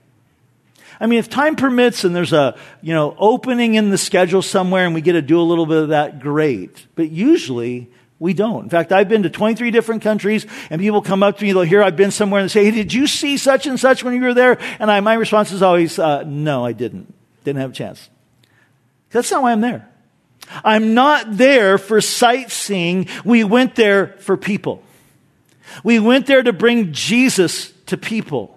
[1.01, 4.87] I mean, if time permits and there's a, you know, opening in the schedule somewhere
[4.87, 6.87] and we get to do a little bit of that, great.
[6.95, 8.65] But usually we don't.
[8.65, 11.63] In fact, I've been to 23 different countries and people come up to me, they'll
[11.63, 14.15] hear I've been somewhere and they say, hey, did you see such and such when
[14.15, 14.59] you were there?
[14.79, 17.13] And I, my response is always, uh, no, I didn't.
[17.45, 18.09] Didn't have a chance.
[19.11, 19.89] That's not why I'm there.
[20.65, 23.09] I'm not there for sightseeing.
[23.25, 24.83] We went there for people.
[25.85, 28.56] We went there to bring Jesus to people.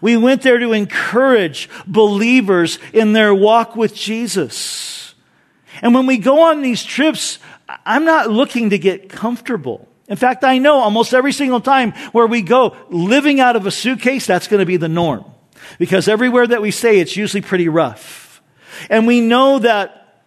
[0.00, 5.14] We went there to encourage believers in their walk with Jesus.
[5.82, 7.38] And when we go on these trips,
[7.84, 9.88] I'm not looking to get comfortable.
[10.08, 13.70] In fact, I know almost every single time where we go, living out of a
[13.70, 15.24] suitcase, that's going to be the norm.
[15.78, 18.42] Because everywhere that we stay, it's usually pretty rough.
[18.88, 20.24] And we know that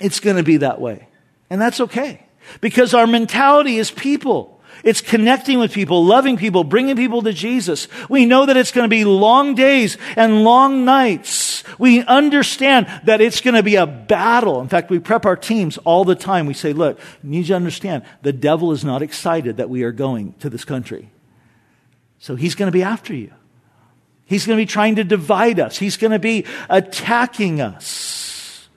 [0.00, 1.08] it's going to be that way.
[1.50, 2.24] And that's okay.
[2.60, 4.53] Because our mentality is people.
[4.84, 7.88] It's connecting with people, loving people, bringing people to Jesus.
[8.10, 11.64] We know that it's going to be long days and long nights.
[11.78, 14.60] We understand that it's going to be a battle.
[14.60, 16.44] In fact, we prep our teams all the time.
[16.44, 19.92] We say, look, you need to understand the devil is not excited that we are
[19.92, 21.10] going to this country.
[22.18, 23.32] So he's going to be after you.
[24.26, 25.78] He's going to be trying to divide us.
[25.78, 28.68] He's going to be attacking us.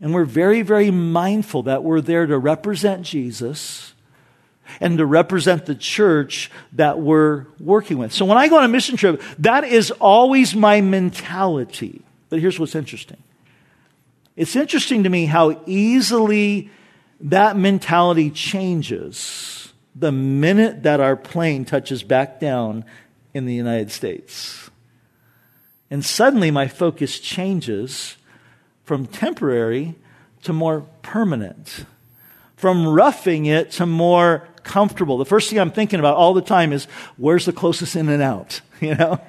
[0.00, 3.91] And we're very, very mindful that we're there to represent Jesus
[4.80, 8.12] and to represent the church that we're working with.
[8.12, 12.02] So when I go on a mission trip, that is always my mentality.
[12.28, 13.18] But here's what's interesting
[14.36, 16.70] it's interesting to me how easily
[17.20, 22.84] that mentality changes the minute that our plane touches back down
[23.34, 24.70] in the United States.
[25.90, 28.16] And suddenly my focus changes
[28.84, 29.94] from temporary
[30.42, 31.84] to more permanent,
[32.56, 35.18] from roughing it to more comfortable.
[35.18, 36.86] The first thing I'm thinking about all the time is
[37.16, 39.20] where's the closest In-N-Out, you know?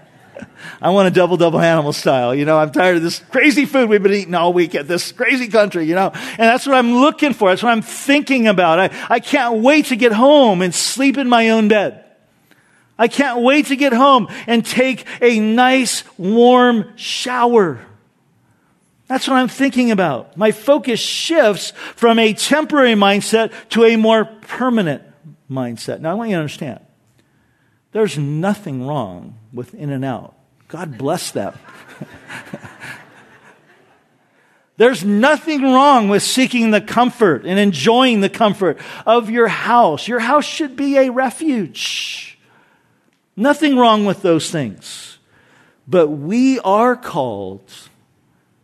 [0.81, 2.33] I want a double double animal style.
[2.33, 5.11] You know, I'm tired of this crazy food we've been eating all week at this
[5.11, 7.49] crazy country, you know, and that's what I'm looking for.
[7.49, 8.79] That's what I'm thinking about.
[8.79, 12.03] I, I can't wait to get home and sleep in my own bed.
[12.97, 17.79] I can't wait to get home and take a nice warm shower.
[19.07, 20.37] That's what I'm thinking about.
[20.37, 25.03] My focus shifts from a temporary mindset to a more permanent
[25.53, 26.01] mindset.
[26.01, 26.79] Now, I want you to understand
[27.91, 30.35] there's nothing wrong with In-N-Out.
[30.67, 31.53] God bless them.
[34.77, 40.07] There's nothing wrong with seeking the comfort and enjoying the comfort of your house.
[40.07, 42.39] Your house should be a refuge.
[43.35, 45.19] Nothing wrong with those things.
[45.87, 47.71] But we are called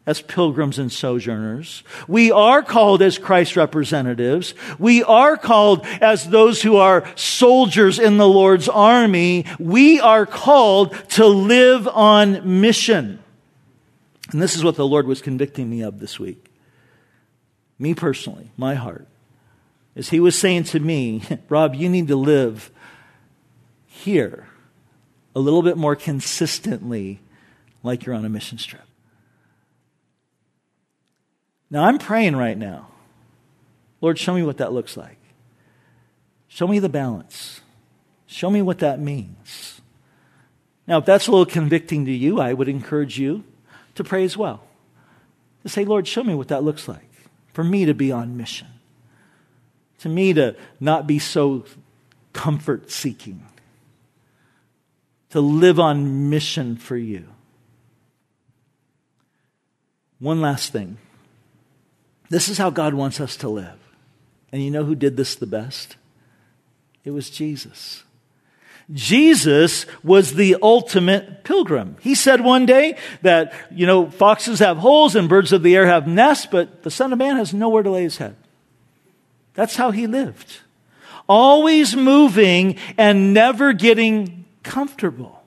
[0.10, 1.84] as pilgrims and sojourners.
[2.07, 4.55] We are called as Christ's representatives.
[4.80, 9.45] We are called as those who are soldiers in the Lord's army.
[9.60, 13.20] We are called to live on mission.
[14.32, 16.43] And this is what the Lord was convicting me of this week.
[17.78, 19.07] Me personally, my heart,
[19.93, 22.72] is He was saying to me, Rob, you need to live
[23.86, 24.47] here
[25.36, 27.20] a little bit more consistently
[27.84, 28.89] like you're on a mission trip.
[31.72, 32.88] Now, I'm praying right now.
[34.01, 35.17] Lord, show me what that looks like.
[36.47, 37.61] Show me the balance.
[38.26, 39.82] Show me what that means.
[40.88, 43.43] Now, if that's a little convicting to you, I would encourage you
[43.95, 44.63] to pray as well.
[45.63, 47.09] To say, Lord, show me what that looks like
[47.53, 48.67] for me to be on mission.
[49.99, 51.65] To me to not be so
[52.34, 53.45] comfort seeking.
[55.32, 57.28] To live on mission for you.
[60.17, 60.97] One last thing.
[62.30, 63.77] This is how God wants us to live.
[64.51, 65.95] And you know who did this the best?
[67.03, 68.03] It was Jesus.
[68.91, 71.95] Jesus was the ultimate pilgrim.
[72.01, 75.86] He said one day that, you know, foxes have holes and birds of the air
[75.86, 78.36] have nests, but the Son of Man has nowhere to lay his head.
[79.53, 80.61] That's how he lived.
[81.27, 85.43] Always moving and never getting comfortable.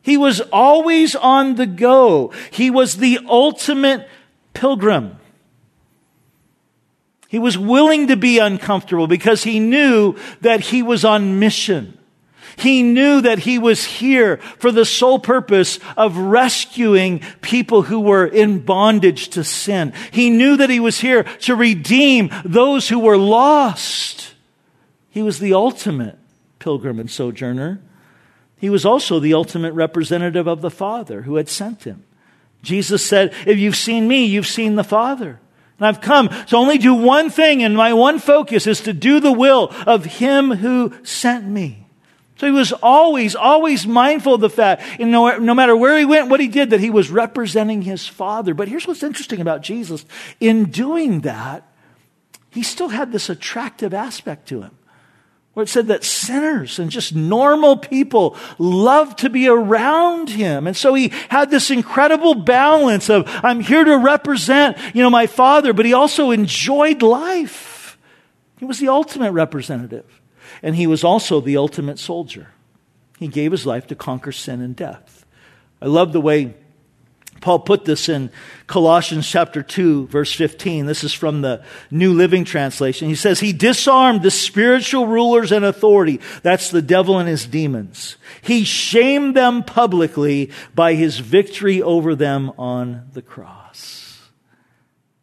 [0.00, 2.32] He was always on the go.
[2.50, 4.08] He was the ultimate
[4.54, 5.18] pilgrim.
[7.32, 11.96] He was willing to be uncomfortable because he knew that he was on mission.
[12.58, 18.26] He knew that he was here for the sole purpose of rescuing people who were
[18.26, 19.94] in bondage to sin.
[20.10, 24.34] He knew that he was here to redeem those who were lost.
[25.08, 26.18] He was the ultimate
[26.58, 27.80] pilgrim and sojourner.
[28.58, 32.04] He was also the ultimate representative of the Father who had sent him.
[32.60, 35.40] Jesus said, If you've seen me, you've seen the Father.
[35.78, 39.20] And I've come to only do one thing, and my one focus is to do
[39.20, 41.86] the will of Him who sent me.
[42.36, 46.04] So he was always, always mindful of the fact, you know, no matter where he
[46.04, 48.52] went, what he did, that he was representing his Father.
[48.52, 50.04] But here's what's interesting about Jesus.
[50.40, 51.72] In doing that,
[52.50, 54.76] he still had this attractive aspect to him
[55.54, 60.66] where it said that sinners and just normal people loved to be around him.
[60.66, 65.26] And so he had this incredible balance of, I'm here to represent, you know, my
[65.26, 67.98] father, but he also enjoyed life.
[68.58, 70.20] He was the ultimate representative.
[70.62, 72.48] And he was also the ultimate soldier.
[73.18, 75.26] He gave his life to conquer sin and death.
[75.82, 76.54] I love the way
[77.42, 78.30] Paul put this in
[78.66, 80.86] Colossians chapter 2, verse 15.
[80.86, 83.08] This is from the New Living Translation.
[83.08, 86.20] He says, He disarmed the spiritual rulers and authority.
[86.42, 88.16] That's the devil and his demons.
[88.40, 94.20] He shamed them publicly by his victory over them on the cross.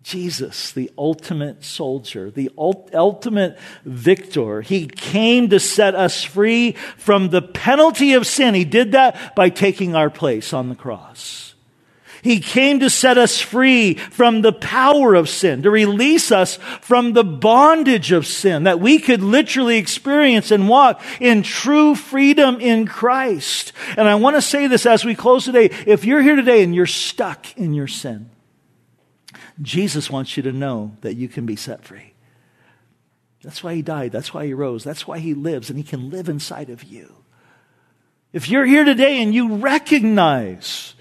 [0.04, 4.62] Jesus, the ultimate soldier, the ultimate victor.
[4.62, 8.56] He came to set us free from the penalty of sin.
[8.56, 11.54] He did that by taking our place on the cross.
[12.22, 17.14] He came to set us free from the power of sin, to release us from
[17.14, 22.86] the bondage of sin, that we could literally experience and walk in true freedom in
[22.86, 23.74] Christ.
[23.98, 25.70] And I want to say this as we close today.
[25.86, 28.30] If you're here today and you're stuck in your sin,
[29.62, 32.14] Jesus wants you to know that you can be set free.
[33.44, 34.12] That's why he died.
[34.12, 34.84] That's why he rose.
[34.84, 37.14] That's why he lives, and he can live inside of you.
[38.34, 40.94] If you're here today and you recognize,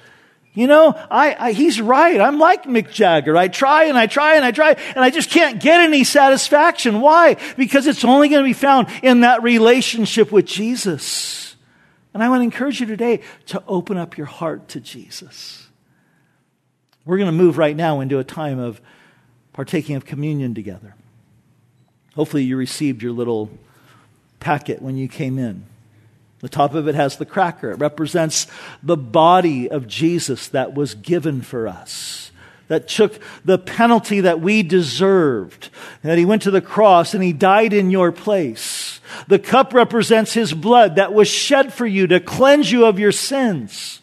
[0.54, 2.20] you know, I, I, he's right.
[2.20, 3.36] I'm like Mick Jagger.
[3.36, 7.00] I try and I try and I try, and I just can't get any satisfaction.
[7.00, 7.36] Why?
[7.56, 11.56] Because it's only going to be found in that relationship with Jesus.
[12.12, 15.68] And I want to encourage you today to open up your heart to Jesus.
[17.04, 18.80] We're going to move right now into a time of
[19.52, 20.94] partaking of communion together.
[22.16, 23.50] Hopefully, you received your little
[24.40, 25.66] packet when you came in.
[26.40, 27.72] The top of it has the cracker.
[27.72, 28.46] It represents
[28.82, 32.30] the body of Jesus that was given for us,
[32.68, 35.70] that took the penalty that we deserved,
[36.02, 39.00] that he went to the cross and he died in your place.
[39.26, 43.12] The cup represents his blood that was shed for you to cleanse you of your
[43.12, 44.00] sins.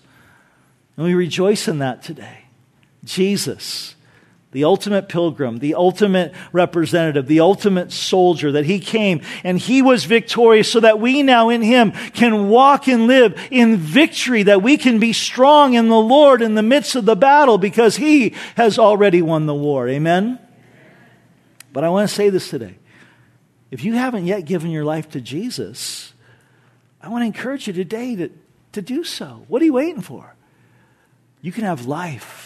[0.98, 2.46] And we rejoice in that today.
[3.04, 3.95] Jesus
[4.56, 10.06] the ultimate pilgrim, the ultimate representative, the ultimate soldier, that he came and he was
[10.06, 14.78] victorious so that we now in him can walk and live in victory, that we
[14.78, 18.80] can be strong in the Lord in the midst of the battle because he has
[18.80, 19.90] already won the war.
[19.90, 20.40] Amen?
[21.74, 22.78] But I want to say this today.
[23.72, 26.14] If you haven't yet given your life to Jesus,
[27.02, 28.32] I want to encourage you today to,
[28.72, 29.44] to do so.
[29.50, 30.34] What are you waiting for?
[31.42, 32.45] You can have life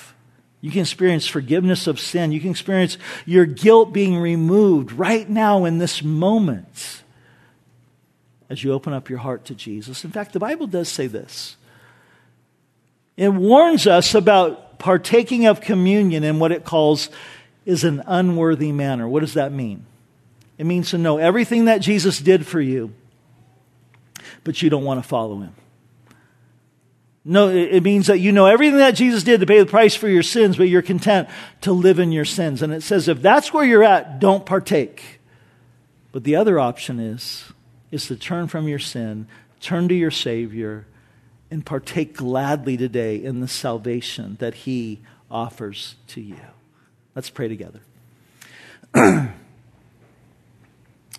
[0.62, 2.32] you can experience forgiveness of sin.
[2.32, 7.04] You can experience your guilt being removed right now in this moment
[8.50, 10.04] as you open up your heart to Jesus.
[10.04, 11.56] In fact, the Bible does say this
[13.16, 17.10] it warns us about partaking of communion in what it calls
[17.66, 19.08] is an unworthy manner.
[19.08, 19.86] What does that mean?
[20.58, 22.94] It means to know everything that Jesus did for you,
[24.44, 25.54] but you don't want to follow him.
[27.26, 30.08] No, it means that you know everything that Jesus did to pay the price for
[30.08, 31.28] your sins, but you're content
[31.62, 32.62] to live in your sins.
[32.62, 35.20] And it says if that's where you're at, don't partake.
[36.12, 37.46] But the other option is
[37.92, 39.28] is to turn from your sin,
[39.60, 40.86] turn to your Savior,
[41.52, 45.00] and partake gladly today in the salvation that He
[45.30, 46.40] offers to you.
[47.16, 47.82] Let's pray together.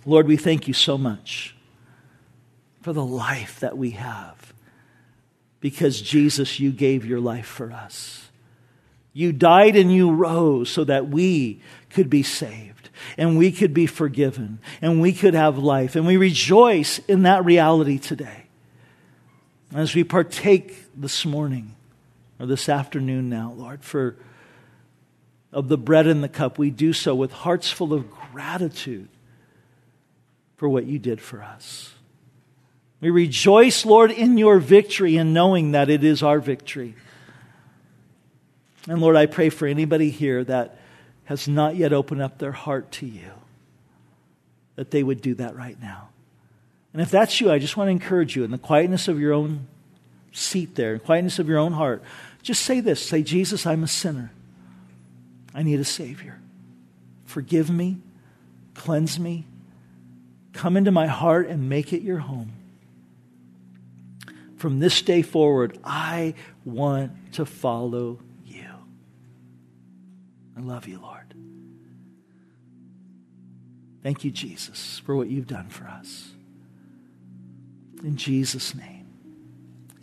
[0.07, 1.55] Lord, we thank you so much
[2.83, 4.55] for the life that we have
[5.61, 8.31] because Jesus, you gave your life for us.
[9.13, 13.87] You died and you rose so that we could be saved and we could be
[13.87, 15.97] forgiven and we could have life.
[15.97, 18.47] And we rejoice in that reality today.
[19.75, 21.75] As we partake this morning
[22.39, 24.17] or this afternoon now, Lord, for
[25.53, 29.09] of the bread and the cup, we do so with hearts full of gratitude
[30.57, 31.93] for what you did for us.
[33.01, 36.95] We rejoice, Lord, in your victory and knowing that it is our victory.
[38.87, 40.79] And Lord, I pray for anybody here that
[41.25, 43.31] has not yet opened up their heart to you,
[44.77, 46.09] that they would do that right now.
[46.93, 49.33] And if that's you, I just want to encourage you in the quietness of your
[49.33, 49.67] own
[50.33, 52.03] seat there, in the quietness of your own heart,
[52.43, 54.33] just say this say, Jesus, I'm a sinner.
[55.55, 56.39] I need a Savior.
[57.25, 57.99] Forgive me,
[58.75, 59.47] cleanse me,
[60.53, 62.53] come into my heart and make it your home
[64.61, 66.35] from this day forward, I
[66.67, 68.69] want to follow you.
[70.55, 71.35] I love you, Lord.
[74.03, 76.33] Thank you, Jesus, for what you've done for us.
[78.05, 79.07] In Jesus' name,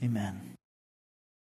[0.04, 0.47] amen.